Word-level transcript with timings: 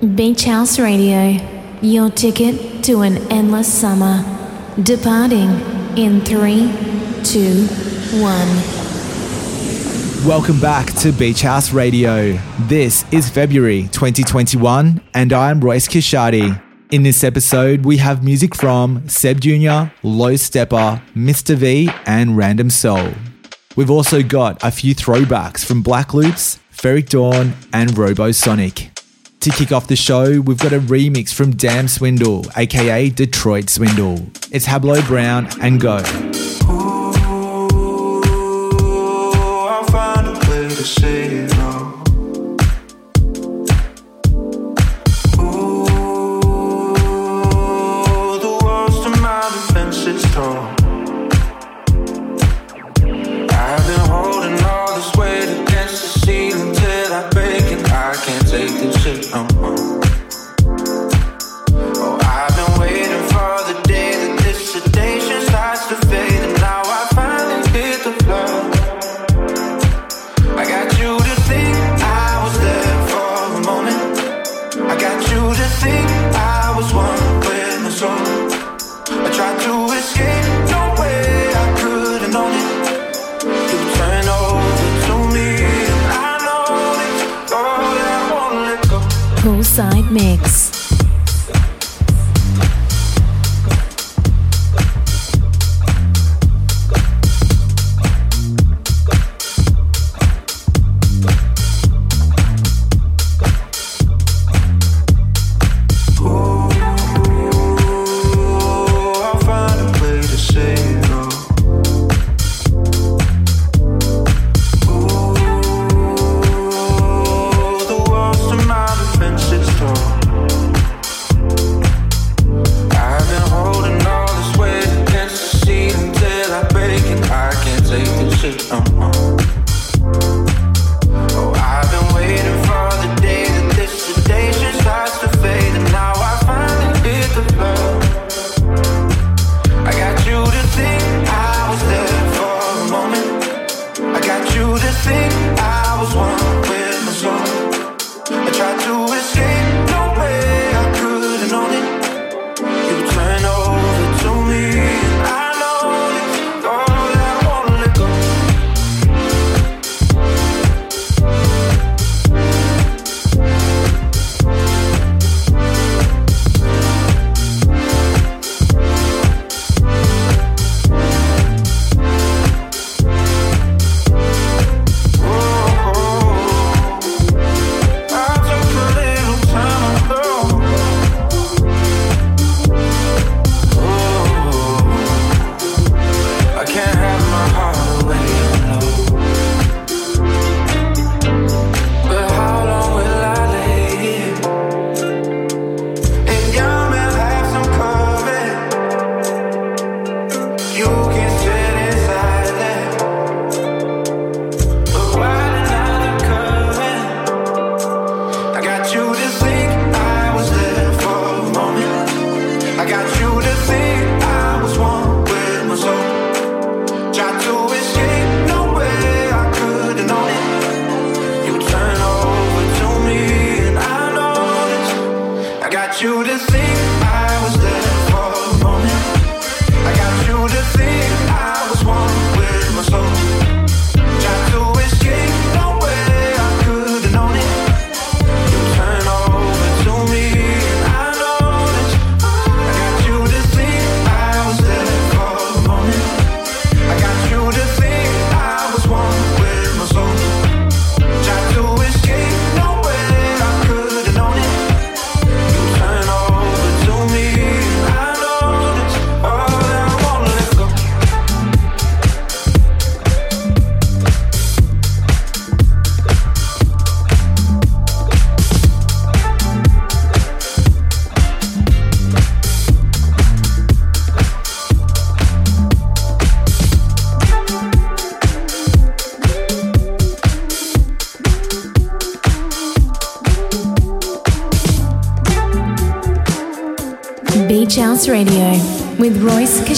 Beach 0.00 0.44
House 0.44 0.78
Radio, 0.78 1.36
your 1.82 2.08
ticket 2.08 2.82
to 2.84 3.02
an 3.02 3.18
endless 3.30 3.70
summer. 3.70 4.24
Departing 4.82 5.50
in 5.94 6.22
three, 6.22 6.72
two, 7.22 7.66
one. 8.18 8.48
Welcome 10.26 10.58
back 10.58 10.90
to 11.00 11.12
Beach 11.12 11.42
House 11.42 11.74
Radio. 11.74 12.32
This 12.60 13.04
is 13.12 13.28
February 13.28 13.90
2021, 13.92 15.02
and 15.12 15.34
I'm 15.34 15.60
Royce 15.60 15.86
Kishadi. 15.86 16.58
In 16.90 17.02
this 17.02 17.22
episode, 17.22 17.84
we 17.84 17.98
have 17.98 18.24
music 18.24 18.54
from 18.54 19.06
Seb 19.06 19.38
Jr., 19.42 19.92
Low 20.02 20.32
Steppa, 20.32 21.02
Mr. 21.14 21.54
V, 21.56 21.90
and 22.06 22.38
Random 22.38 22.70
Soul. 22.70 23.12
We've 23.76 23.90
also 23.90 24.22
got 24.22 24.64
a 24.64 24.70
few 24.70 24.94
throwbacks 24.94 25.62
from 25.62 25.82
Black 25.82 26.14
Loops, 26.14 26.58
Ferreck 26.72 27.10
Dawn, 27.10 27.52
and 27.74 27.90
Robosonic. 27.90 28.96
To 29.40 29.50
kick 29.50 29.72
off 29.72 29.86
the 29.86 29.96
show, 29.96 30.42
we've 30.42 30.58
got 30.58 30.74
a 30.74 30.80
remix 30.80 31.32
from 31.32 31.52
Dam 31.52 31.88
Swindle, 31.88 32.44
aka 32.58 33.08
Detroit 33.08 33.70
Swindle. 33.70 34.26
It's 34.50 34.66
Hablo 34.66 35.06
Brown 35.06 35.48
and 35.62 35.80
Go. 35.80 36.04
Radio 41.02 41.39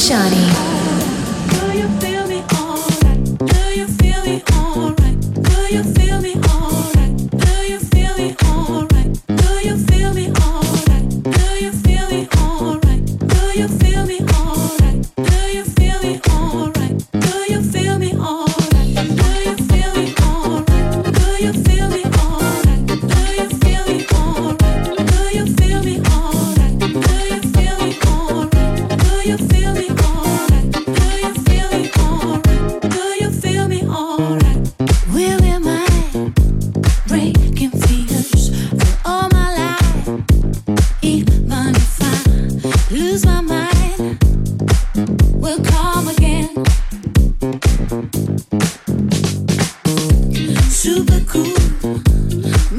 Royce 0.03 0.42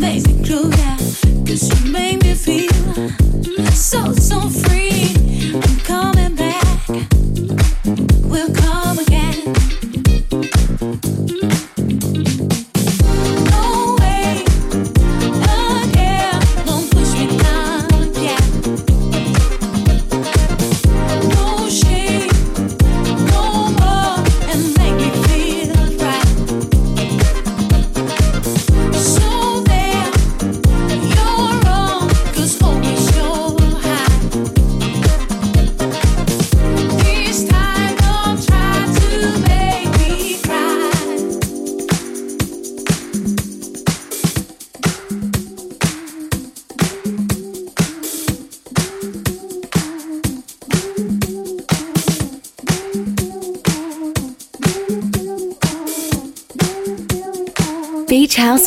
basic 0.04 0.44
truth 0.44 0.83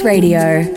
Radio. 0.06 0.75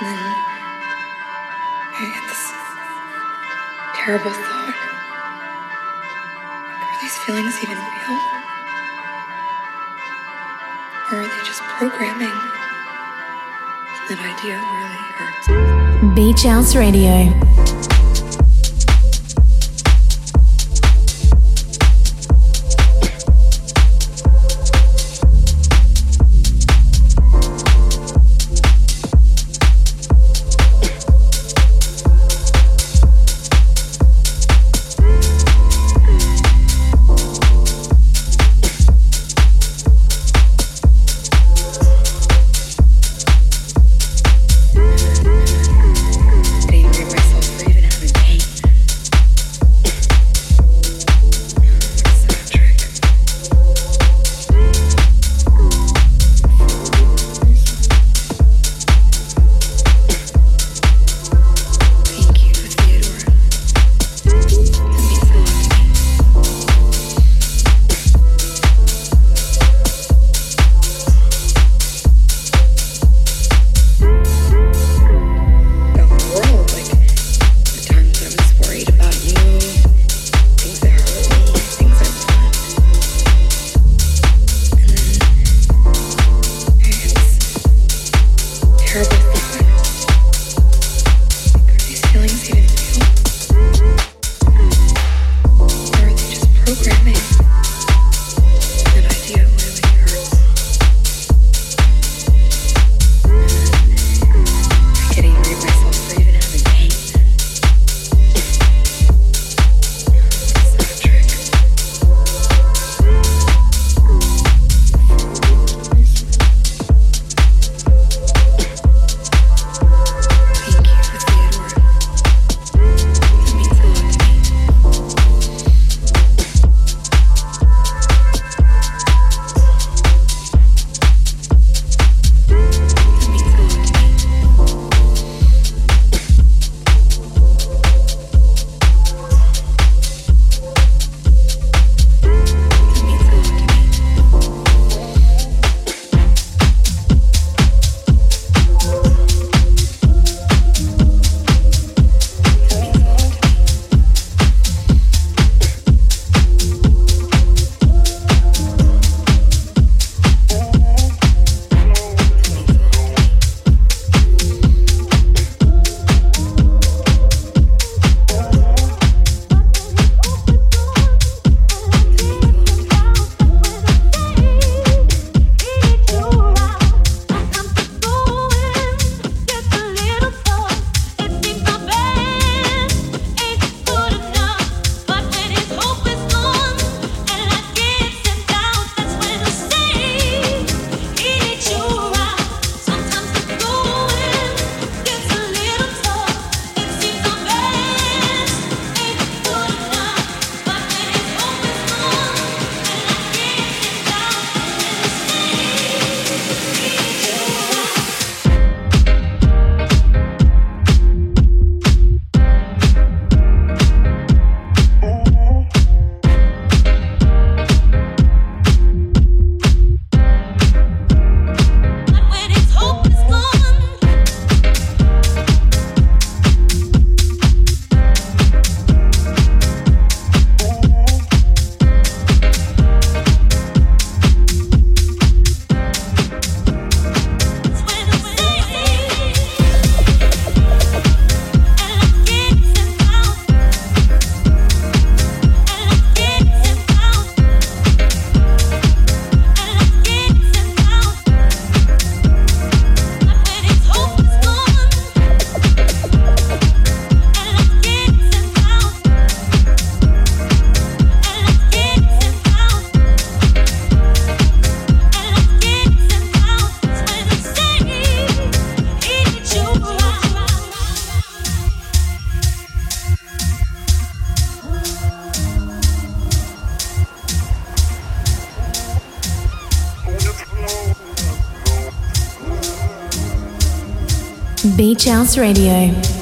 then 0.00 0.18
I 1.92 2.04
had 2.08 2.24
this 2.24 2.44
terrible 3.94 4.30
thought. 4.32 4.74
Are 6.80 6.98
these 7.02 7.16
feelings 7.18 7.54
even 7.62 7.76
real? 7.76 8.16
Or 11.12 11.20
are 11.20 11.28
they 11.28 11.44
just 11.44 11.60
programming? 11.76 12.36
That 14.08 14.18
idea 14.24 14.56
really 14.56 15.02
hurts. 15.14 16.14
Beach 16.16 16.42
House 16.44 16.74
Radio. 16.74 17.89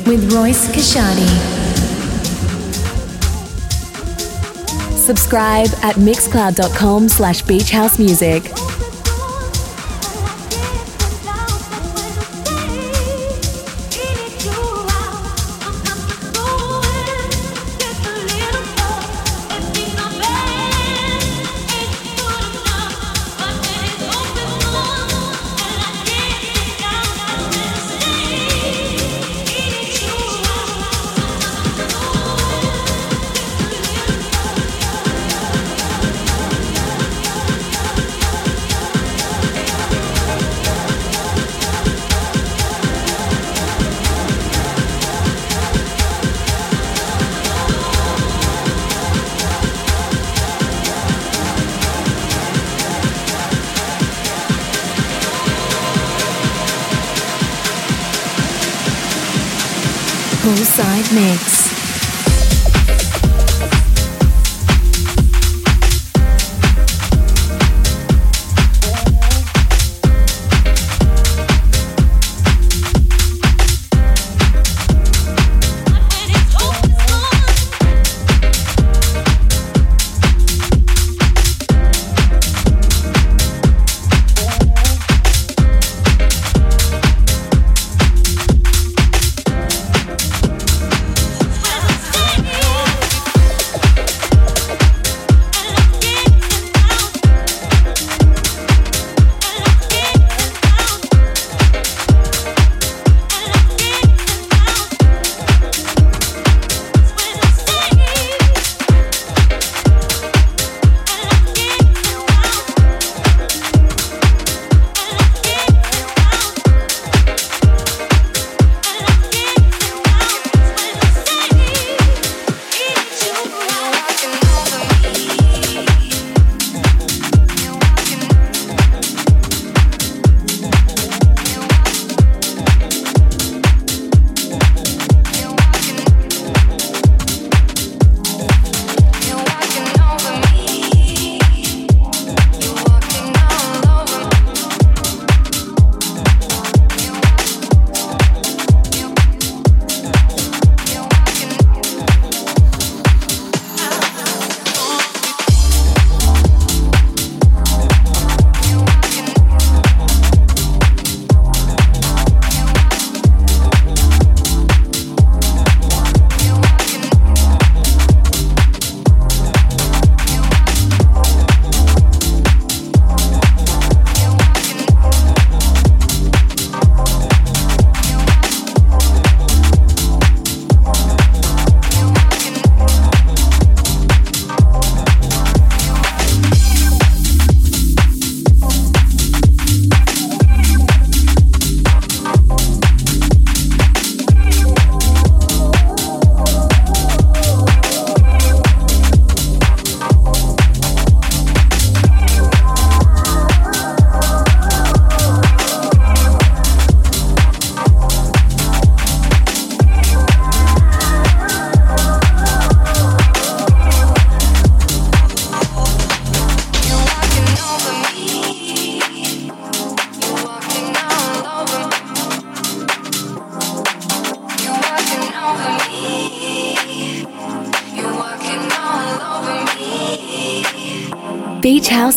With 0.06 0.32
Royce 0.34 0.68
Kashani. 0.68 1.28
Subscribe 4.98 5.68
at 5.82 5.94
mixcloud.com 5.96 7.08
slash 7.08 7.42
beachhousemusic. 7.44 8.57
Poolside 60.48 61.12
Mix. 61.12 61.77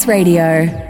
Radio. 0.07 0.80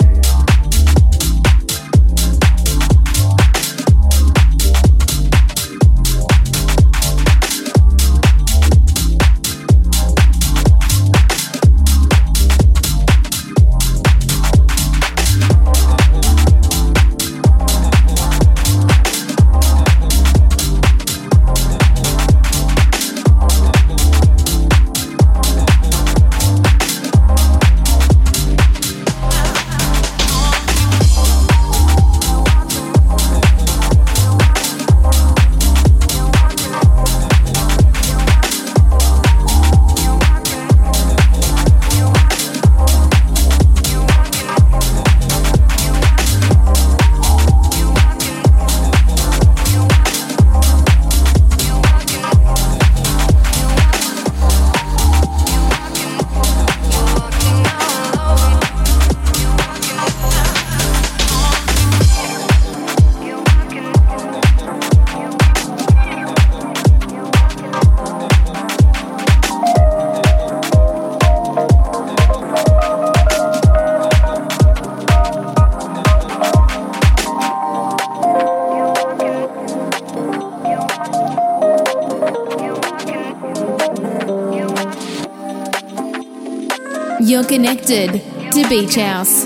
To 87.92 88.70
Beach 88.70 88.96
House. 88.96 89.46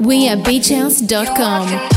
We 0.00 0.28
are 0.28 0.36
beachhouse.com. 0.36 1.91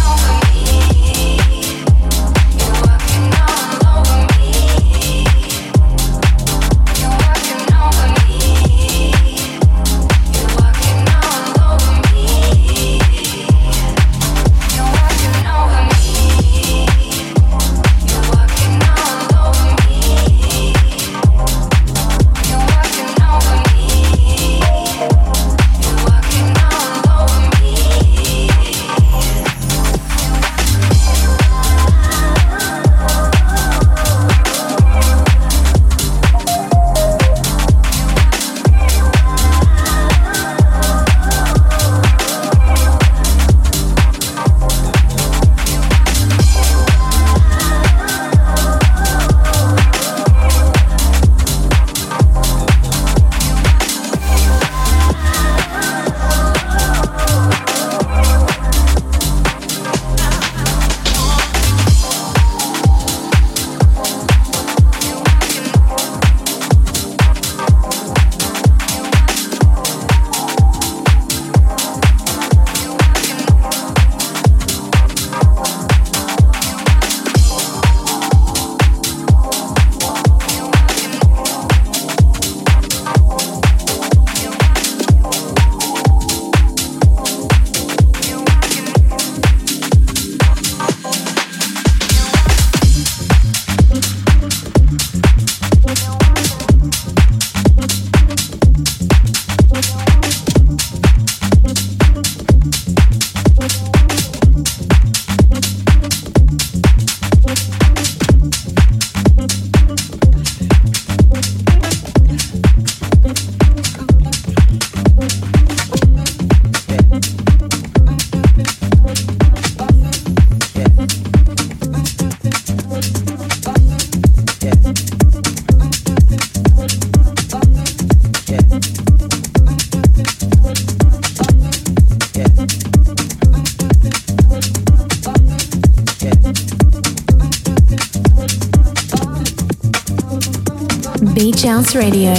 Radio 141.93 142.31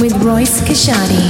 with 0.00 0.14
Royce 0.24 0.62
Kashadi. 0.62 1.28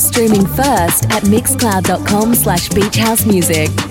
Streaming 0.00 0.46
first 0.46 1.04
at 1.10 1.22
mixcloud.com 1.24 2.34
slash 2.34 2.68
beachhousemusic. 2.70 3.89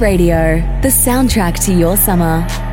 Radio, 0.00 0.60
the 0.82 0.88
soundtrack 0.88 1.64
to 1.66 1.74
your 1.74 1.96
summer. 1.96 2.63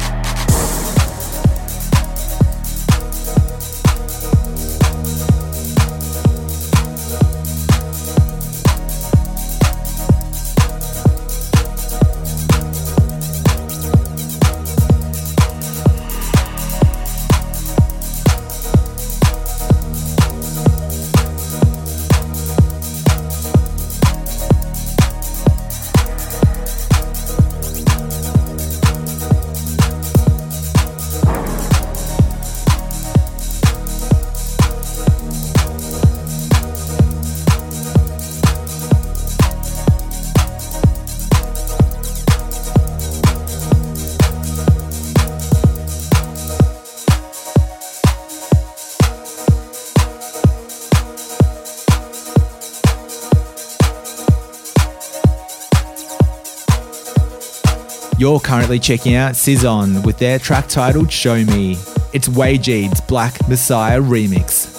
You're 58.31 58.39
currently 58.39 58.79
checking 58.79 59.15
out 59.15 59.33
Cizon 59.33 60.05
with 60.05 60.17
their 60.17 60.39
track 60.39 60.69
titled 60.69 61.11
Show 61.11 61.43
Me. 61.43 61.73
It's 62.13 62.29
Wajeed's 62.29 63.01
Black 63.01 63.45
Messiah 63.49 63.99
remix. 63.99 64.69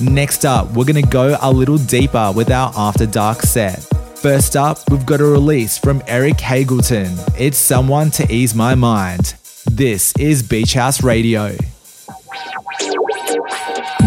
Next 0.00 0.44
up, 0.44 0.72
we're 0.72 0.86
going 0.86 1.04
to 1.04 1.08
go 1.08 1.38
a 1.40 1.52
little 1.52 1.78
deeper 1.78 2.32
with 2.34 2.50
our 2.50 2.72
After 2.76 3.06
Dark 3.06 3.42
set. 3.42 3.78
First 4.16 4.56
up, 4.56 4.78
we've 4.90 5.06
got 5.06 5.20
a 5.20 5.24
release 5.24 5.78
from 5.78 6.02
Eric 6.08 6.38
Hagleton. 6.38 7.16
It's 7.38 7.58
Someone 7.58 8.10
to 8.10 8.28
Ease 8.28 8.56
My 8.56 8.74
Mind. 8.74 9.34
This 9.70 10.12
is 10.18 10.42
Beach 10.42 10.74
House 10.74 11.04
Radio. 11.04 11.56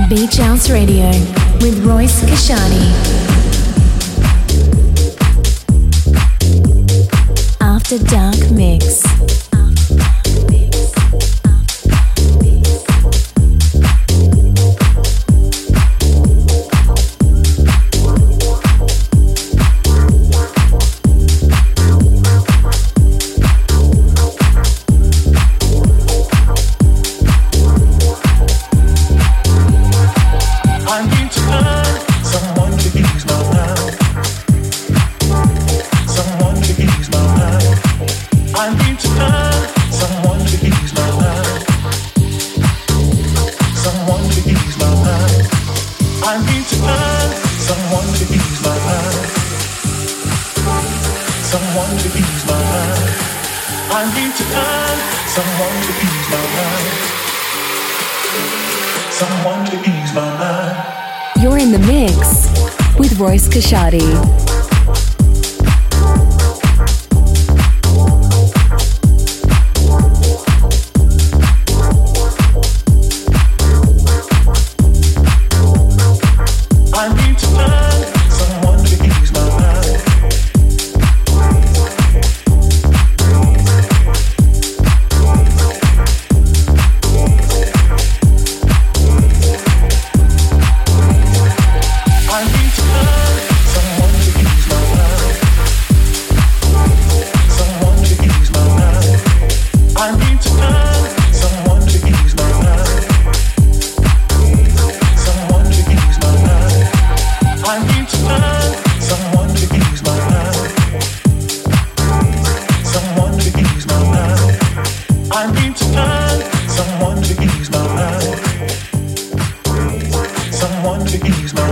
Beach 0.09 0.35
House 0.35 0.69
Radio 0.69 1.07
with 1.61 1.81
Royce 1.85 2.21
Kashani. 2.23 3.18
A 7.91 7.97
Dark 7.97 8.51
Mix. 8.51 9.18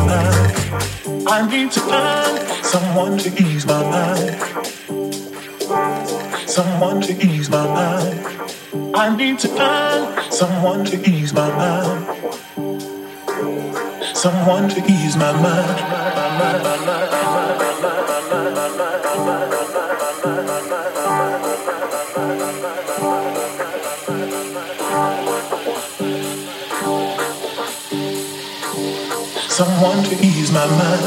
mind. 0.07 1.27
I 1.27 1.47
need 1.51 1.71
to 1.71 1.79
find 1.81 2.35
someone 2.65 3.17
to 3.19 3.29
ease 3.43 3.65
my 3.65 3.83
mind. 3.95 4.35
Someone 6.49 7.01
to 7.01 7.13
ease 7.27 7.49
my 7.49 7.65
mind. 7.79 8.17
I 8.95 9.15
need 9.15 9.39
to 9.39 9.47
find 9.49 10.33
someone 10.33 10.85
to 10.85 10.97
ease 11.09 11.33
my 11.33 11.49
mind. 11.61 12.05
Someone 14.15 14.69
to 14.69 14.81
ease 14.91 15.15
my 15.17 15.31
mind. 15.45 15.97
someone 29.57 30.03
to 30.03 30.13
ease 30.23 30.51
my 30.51 30.67
mind. 30.67 31.01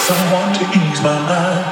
Someone 0.00 0.54
to 0.54 0.64
ease 0.80 1.02
my 1.02 1.18
mind. 1.18 1.71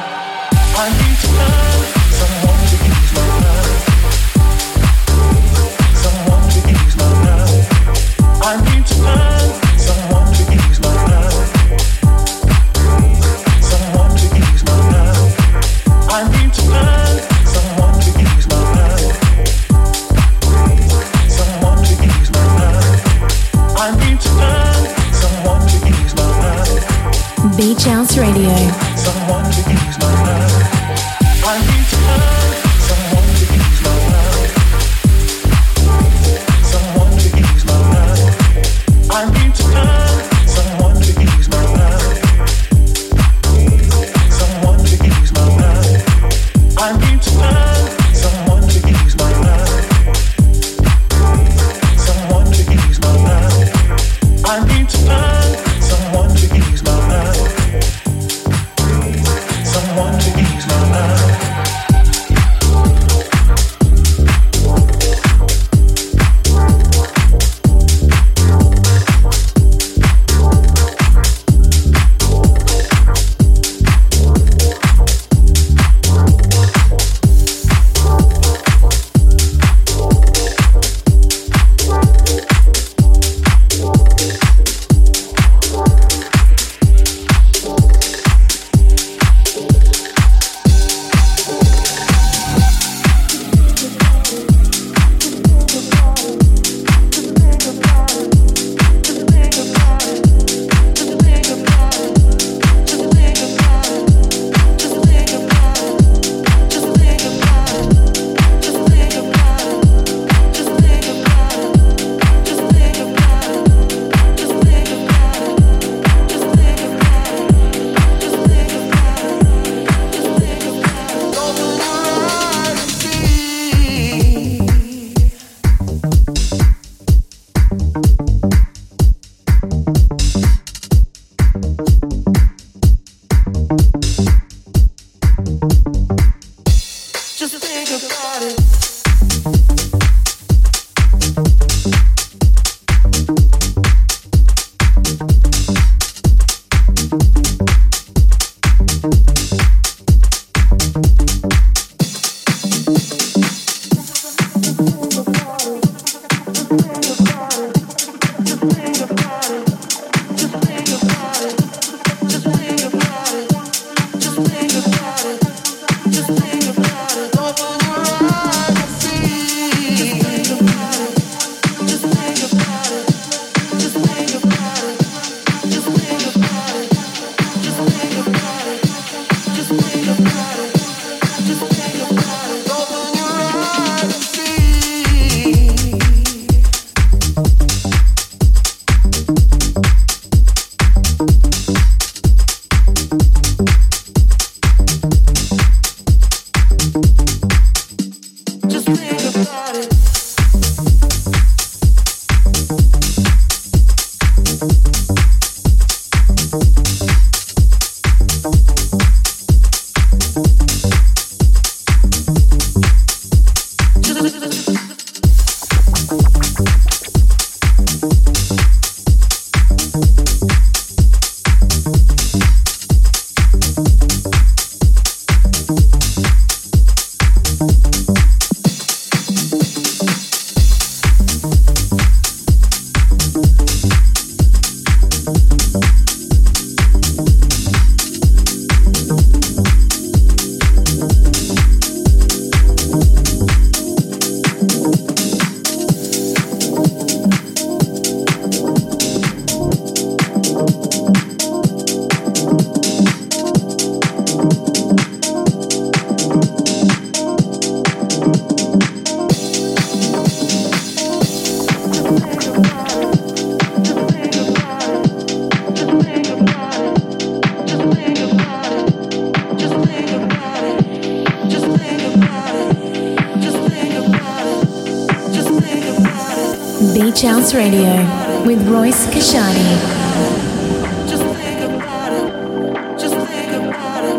Radio 277.54 278.44
with 278.44 278.66
Royce 278.68 279.06
Kashani. 279.06 279.70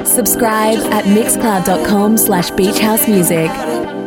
Subscribe 0.06 0.80
at 0.92 1.06
mixcloud.com 1.06 2.18
slash 2.18 2.52
beachhousemusic. 2.52 4.01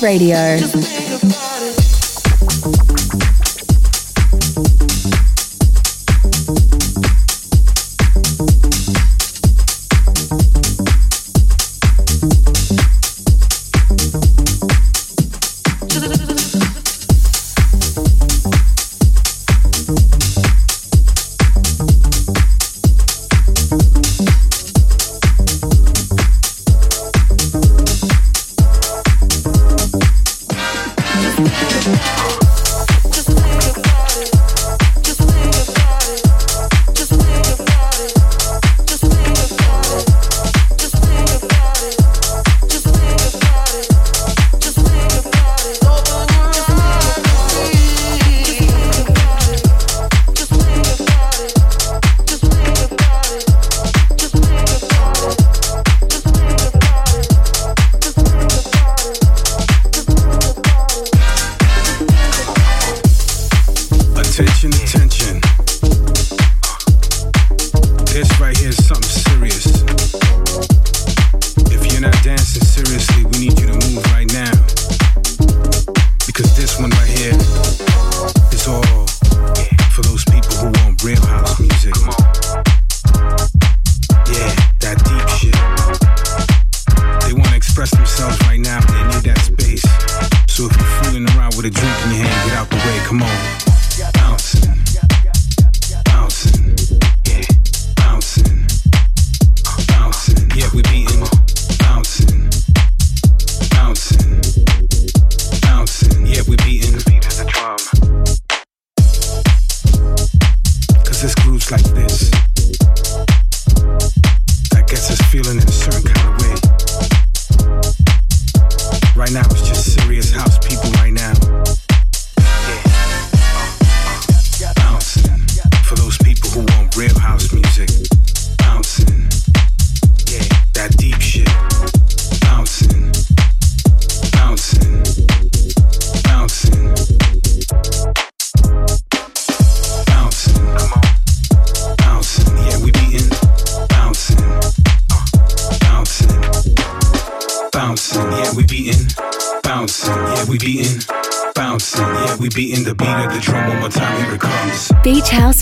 Radio. 0.00 0.97
Come 93.08 93.22
on. 93.22 93.57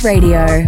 Radio. 0.06 0.65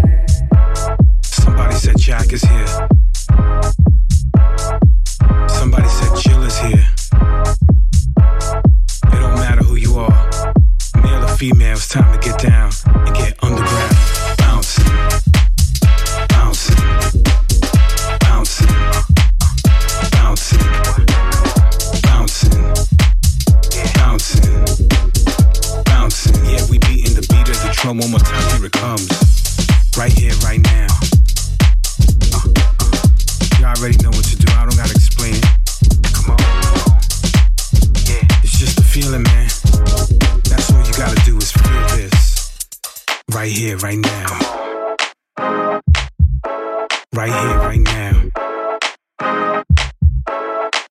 Right 47.18 47.32
here, 47.32 47.58
right 47.58 47.80
now. 47.80 48.30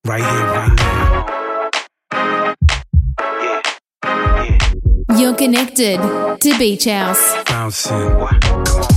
Right 0.03 0.25
here, 0.25 0.45
right 0.57 0.75
now. 5.07 5.17
You're 5.17 5.35
connected 5.35 6.01
to 6.41 6.57
Beach 6.59 6.83
House. 6.83 7.45
Bouncing. 7.45 8.96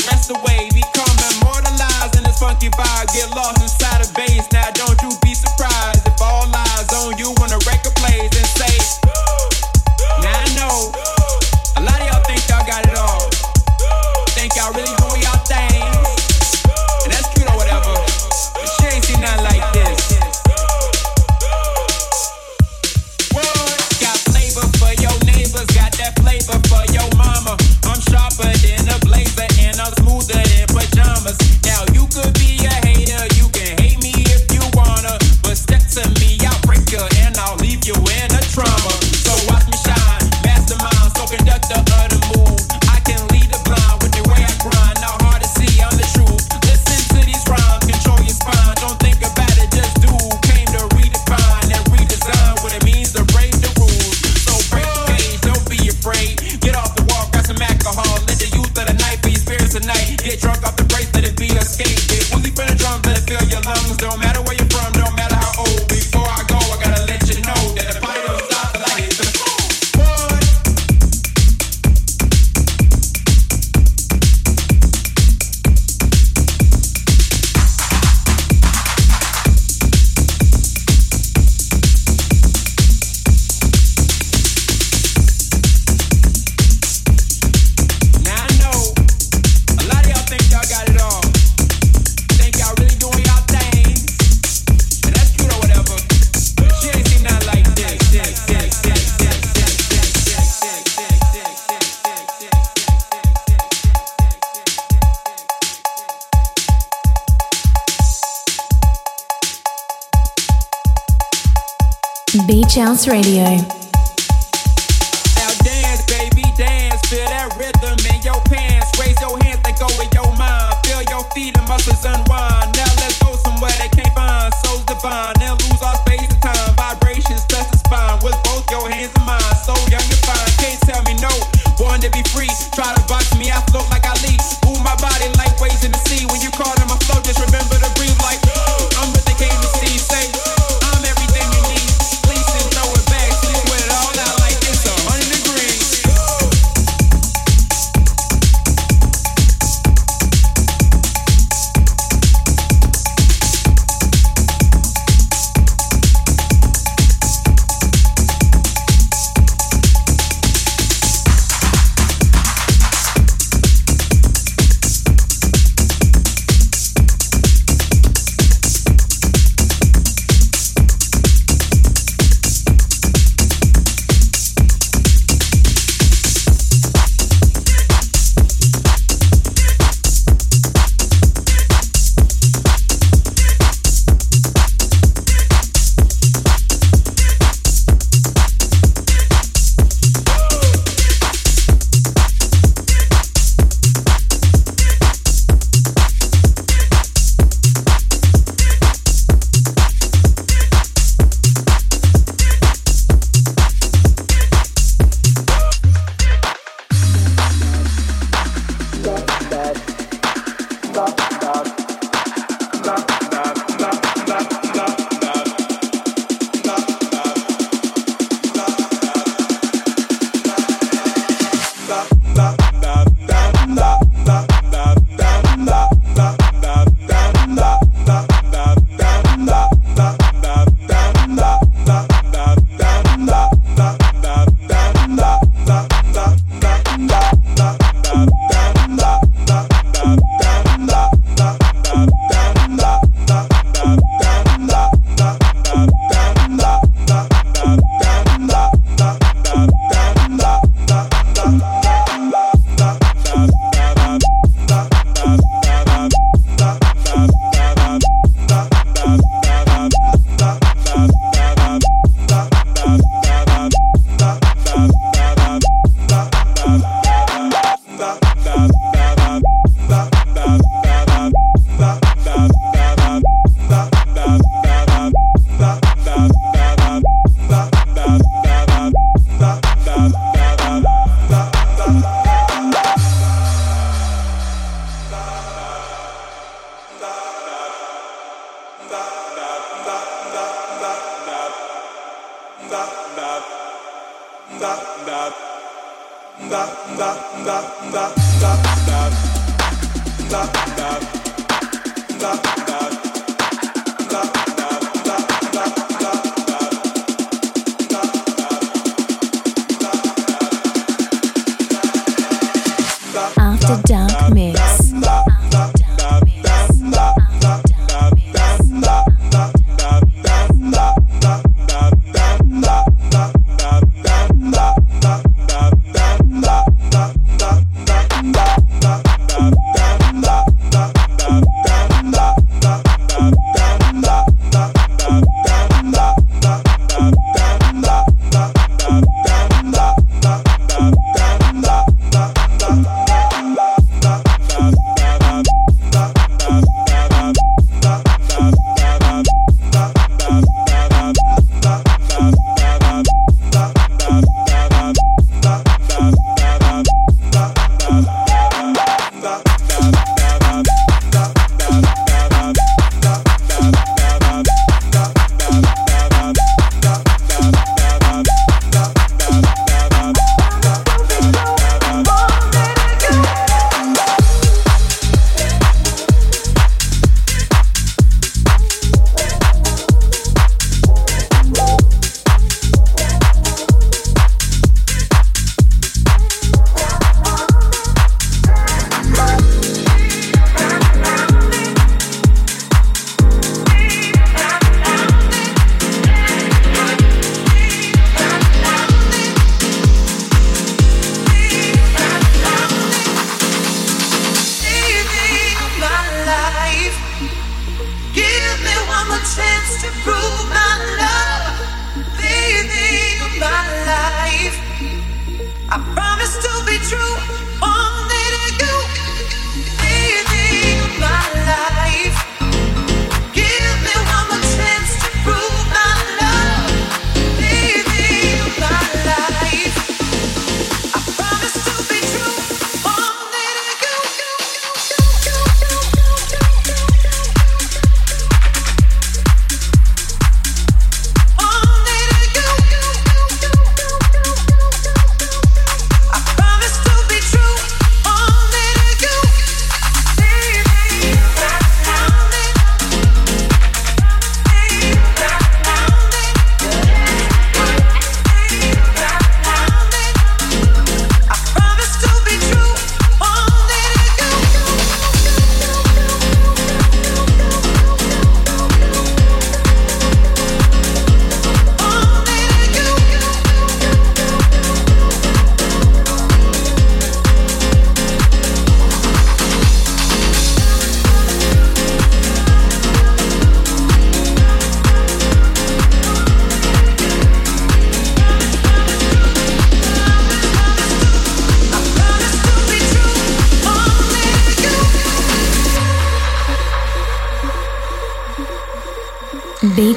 House 112.75 113.05
Radio. 113.07 113.80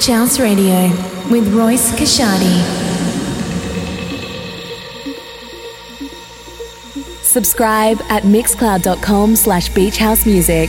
House 0.07 0.39
Radio 0.39 0.89
with 1.31 1.53
Royce 1.55 1.93
Kashadi. 1.93 2.61
Subscribe 7.23 8.01
at 8.11 8.25
mixcloud.com 8.25 9.37
slash 9.37 9.71
beachhousemusic. 9.71 10.69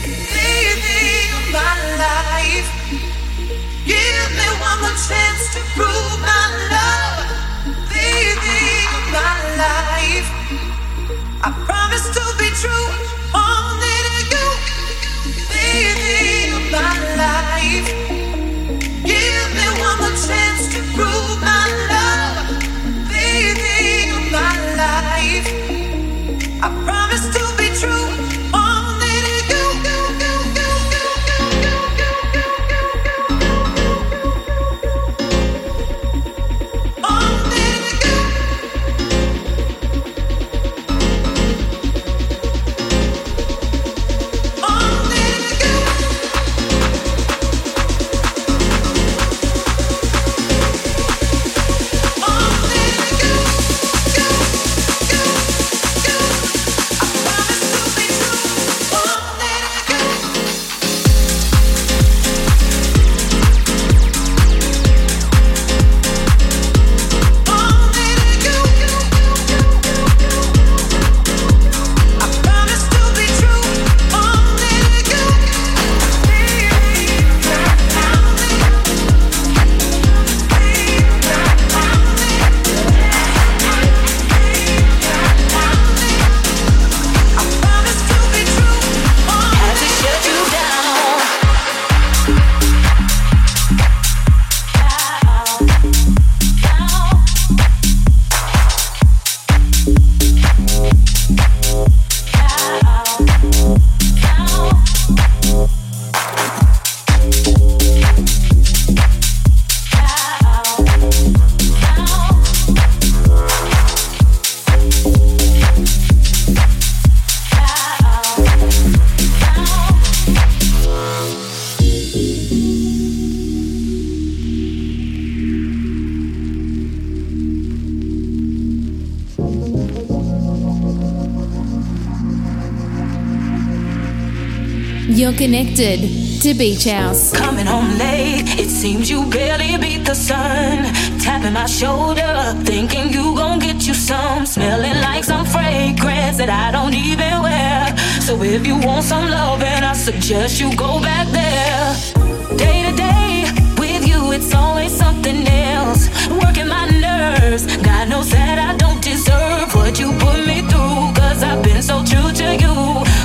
Connected 135.37 135.99
to 136.41 136.53
Beach 136.53 136.85
House. 136.85 137.33
Coming 137.33 137.65
home 137.65 137.97
late, 137.97 138.45
it 138.57 138.69
seems 138.69 139.09
you 139.09 139.29
barely 139.29 139.77
beat 139.77 140.05
the 140.05 140.15
sun. 140.15 140.93
Tapping 141.19 141.53
my 141.53 141.65
shoulder, 141.65 142.53
thinking 142.63 143.11
you 143.11 143.35
gon' 143.35 143.59
get 143.59 143.85
you 143.87 143.93
some. 143.93 144.45
Smelling 144.45 144.99
like 145.01 145.23
some 145.23 145.45
fragrance 145.45 146.37
that 146.37 146.49
I 146.49 146.71
don't 146.71 146.93
even 146.93 147.41
wear. 147.41 147.97
So 148.21 148.41
if 148.43 148.65
you 148.65 148.77
want 148.77 149.03
some 149.03 149.29
loving, 149.29 149.83
I 149.83 149.93
suggest 149.93 150.61
you 150.61 150.73
go 150.75 151.01
back 151.01 151.27
there. 151.27 152.57
Day 152.57 152.83
to 152.87 152.95
day, 152.95 153.45
with 153.77 154.07
you, 154.07 154.31
it's 154.31 154.53
always 154.53 154.95
something 154.95 155.47
else. 155.47 156.07
Working 156.29 156.69
my 156.69 156.87
nerves, 156.89 157.65
God 157.77 158.09
knows 158.09 158.29
that 158.31 158.57
I 158.57 158.77
don't 158.77 159.01
deserve 159.03 159.73
what 159.75 159.99
you 159.99 160.11
put 160.13 160.39
me 160.47 160.61
through. 160.69 161.13
Cause 161.19 161.43
I've 161.43 161.61
been 161.61 161.81
so 161.81 162.03
true 162.05 162.31
to 162.31 162.47
you, 162.63 162.75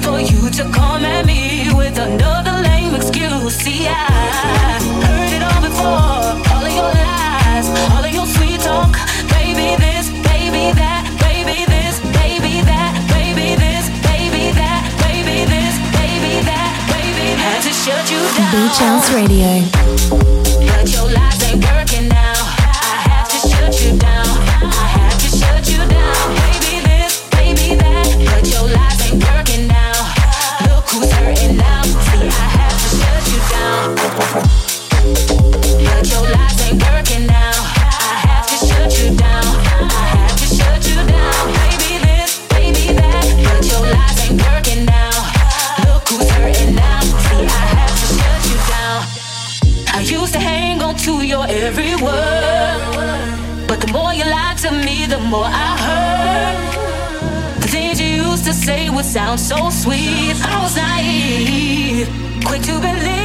for 0.03 0.19
you 0.19 0.51
to 0.51 0.65
come 0.73 1.05
at 1.05 1.25
me 1.27 1.50
with 1.91 1.99
another 1.99 2.53
lame 2.63 2.95
excuse. 2.95 3.55
See, 3.55 3.87
I 3.89 4.79
heard 5.07 5.33
it 5.33 5.43
all 5.43 5.61
before. 5.61 6.23
All 6.53 6.65
of 6.65 6.73
your 6.73 6.93
lies, 7.03 7.67
all 7.91 8.05
of 8.05 8.13
your 8.13 8.27
sweet 8.27 8.61
talk. 8.61 8.95
Baby, 9.35 9.77
this, 9.77 10.11
baby, 10.31 10.73
that, 10.79 11.03
baby, 11.19 11.65
this, 11.67 11.99
baby, 12.15 12.63
that, 12.63 12.95
baby, 13.11 13.57
this, 13.57 13.87
baby, 14.07 14.53
that, 14.61 14.83
baby, 15.03 15.45
this, 15.51 15.75
baby, 15.99 16.35
that, 16.47 16.71
baby. 16.95 17.27
Had 17.43 17.63
to 17.67 17.73
shut 17.73 18.05
you 18.11 18.23
down. 18.37 18.51
Beach 18.55 18.79
House 18.79 19.11
Radio. 19.13 20.30
Sound 59.11 59.41
so 59.41 59.71
sweet. 59.71 60.37
I 60.41 60.63
was 60.63 60.77
naive, 60.77 62.09
quick 62.45 62.63
to 62.63 62.79
believe. 62.79 63.20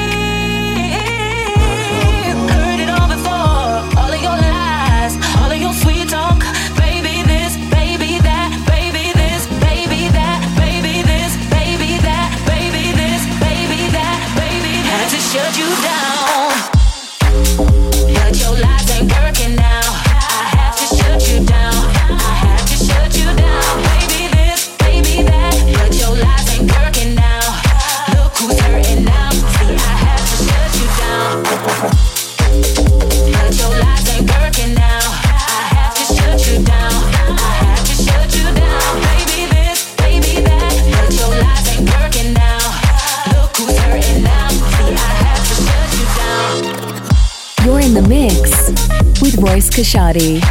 Kashadi. 49.69 50.41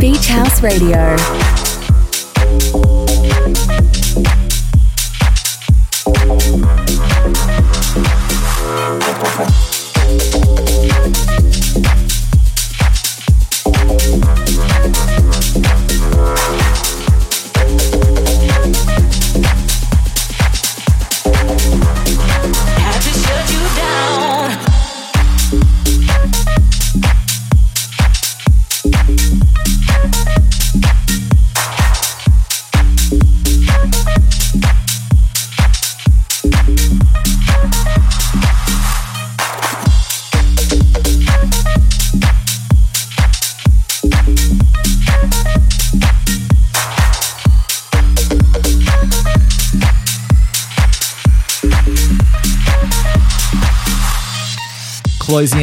Beach 0.00 0.26
House 0.26 0.62
Radio. 0.62 1.53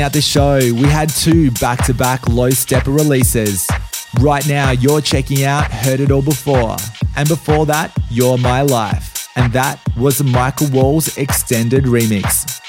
Out 0.01 0.13
the 0.13 0.21
show, 0.21 0.57
we 0.57 0.87
had 0.87 1.09
two 1.09 1.51
back 1.51 1.85
to 1.85 1.93
back 1.93 2.27
Low 2.27 2.49
Steppa 2.49 2.87
releases. 2.87 3.67
Right 4.19 4.47
now, 4.47 4.71
you're 4.71 4.99
checking 4.99 5.43
out 5.43 5.71
Heard 5.71 5.99
It 5.99 6.09
All 6.09 6.23
Before. 6.23 6.75
And 7.15 7.29
before 7.29 7.67
that, 7.67 7.95
You're 8.09 8.39
My 8.39 8.63
Life. 8.63 9.29
And 9.35 9.53
that 9.53 9.79
was 9.95 10.23
Michael 10.23 10.69
Walls 10.71 11.17
extended 11.19 11.83
remix. 11.83 12.59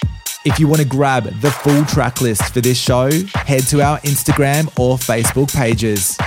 If 0.45 0.61
you 0.61 0.69
want 0.69 0.83
to 0.83 0.87
grab 0.87 1.25
the 1.41 1.51
full 1.51 1.87
track 1.87 2.21
list 2.21 2.53
for 2.53 2.61
this 2.61 2.79
show, 2.79 3.11
head 3.35 3.63
to 3.69 3.81
our 3.81 3.99
Instagram 4.01 4.67
or 4.79 4.99
Facebook 4.99 5.57
pages. 5.57 6.19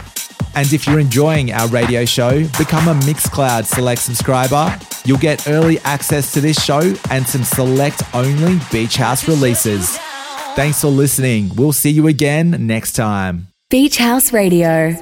And 0.56 0.74
if 0.74 0.88
you're 0.88 0.99
enjoying 0.99 1.51
our 1.51 1.68
radio 1.68 2.06
show, 2.06 2.47
become 2.58 2.88
a 2.88 2.99
Mixcloud 3.01 3.66
Select 3.66 4.01
subscriber. 4.01 4.76
You'll 5.06 5.20
get 5.20 5.47
early 5.47 5.78
access 5.82 6.34
to 6.34 6.41
this 6.41 6.64
show 6.64 6.95
and 7.12 7.28
some 7.28 7.43
select 7.43 8.01
only 8.16 8.60
Beach 8.72 8.95
House 8.95 9.28
releases. 9.28 9.99
Thanks 10.56 10.80
for 10.80 10.88
listening. 10.88 11.51
We'll 11.56 11.74
see 11.74 11.89
you 11.89 12.08
again 12.08 12.66
next 12.66 12.93
time. 12.93 13.47
Beach 13.70 13.97
House 13.97 14.32
Radio. 14.32 14.95